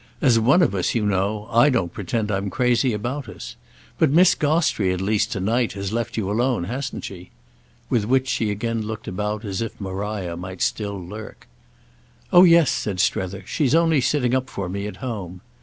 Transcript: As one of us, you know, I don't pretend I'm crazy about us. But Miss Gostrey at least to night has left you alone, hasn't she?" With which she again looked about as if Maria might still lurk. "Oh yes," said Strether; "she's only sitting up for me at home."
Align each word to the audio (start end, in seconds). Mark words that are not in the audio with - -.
As 0.19 0.39
one 0.39 0.63
of 0.63 0.73
us, 0.73 0.95
you 0.95 1.05
know, 1.05 1.47
I 1.51 1.69
don't 1.69 1.93
pretend 1.93 2.31
I'm 2.31 2.49
crazy 2.49 2.91
about 2.91 3.29
us. 3.29 3.55
But 3.99 4.09
Miss 4.09 4.33
Gostrey 4.33 4.91
at 4.91 4.99
least 4.99 5.31
to 5.33 5.39
night 5.39 5.73
has 5.73 5.93
left 5.93 6.17
you 6.17 6.31
alone, 6.31 6.63
hasn't 6.63 7.05
she?" 7.05 7.29
With 7.87 8.05
which 8.05 8.27
she 8.27 8.49
again 8.49 8.81
looked 8.81 9.07
about 9.07 9.45
as 9.45 9.61
if 9.61 9.79
Maria 9.79 10.35
might 10.35 10.63
still 10.63 10.99
lurk. 10.99 11.45
"Oh 12.33 12.43
yes," 12.45 12.71
said 12.71 12.99
Strether; 12.99 13.43
"she's 13.45 13.75
only 13.75 14.01
sitting 14.01 14.33
up 14.33 14.49
for 14.49 14.67
me 14.67 14.87
at 14.87 14.97
home." 15.05 15.41